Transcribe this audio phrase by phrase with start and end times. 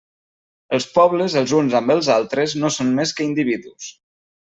[0.77, 3.91] Els pobles els uns amb els altres no són més que individus.